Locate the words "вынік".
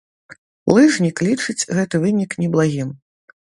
2.07-2.31